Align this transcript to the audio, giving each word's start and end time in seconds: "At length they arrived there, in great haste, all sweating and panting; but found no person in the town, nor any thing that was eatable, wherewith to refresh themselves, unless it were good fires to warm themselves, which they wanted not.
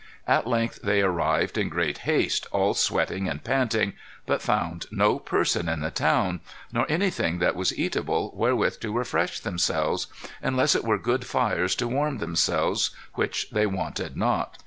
"At 0.25 0.47
length 0.47 0.79
they 0.81 1.03
arrived 1.03 1.53
there, 1.55 1.61
in 1.61 1.69
great 1.69 1.99
haste, 2.09 2.47
all 2.51 2.73
sweating 2.73 3.29
and 3.29 3.43
panting; 3.43 3.93
but 4.25 4.41
found 4.41 4.87
no 4.89 5.19
person 5.19 5.69
in 5.69 5.81
the 5.81 5.91
town, 5.91 6.39
nor 6.73 6.87
any 6.89 7.11
thing 7.11 7.37
that 7.37 7.55
was 7.55 7.77
eatable, 7.77 8.31
wherewith 8.33 8.79
to 8.79 8.97
refresh 8.97 9.39
themselves, 9.41 10.07
unless 10.41 10.73
it 10.73 10.83
were 10.85 10.97
good 10.97 11.27
fires 11.27 11.75
to 11.75 11.87
warm 11.87 12.17
themselves, 12.17 12.89
which 13.13 13.51
they 13.51 13.67
wanted 13.67 14.17
not. 14.17 14.57